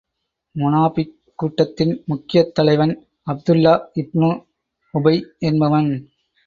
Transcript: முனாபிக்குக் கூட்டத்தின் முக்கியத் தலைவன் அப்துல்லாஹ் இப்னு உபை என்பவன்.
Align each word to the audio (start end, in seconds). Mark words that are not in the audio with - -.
முனாபிக்குக் 0.55 1.35
கூட்டத்தின் 1.35 2.03
முக்கியத் 2.05 2.53
தலைவன் 2.53 2.93
அப்துல்லாஹ் 3.27 3.85
இப்னு 3.93 4.31
உபை 4.93 5.15
என்பவன். 5.39 5.91